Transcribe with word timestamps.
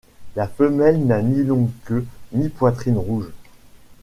La 0.35 0.47
femelle 0.47 1.05
n'a 1.05 1.21
ni 1.21 1.43
longue 1.43 1.69
queue 1.85 2.07
ni 2.31 2.49
poitrine 2.49 2.97
rouge. 2.97 3.29